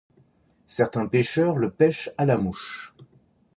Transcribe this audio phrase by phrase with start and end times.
[0.65, 2.95] Certains pêcheurs le pêchent à la mouche.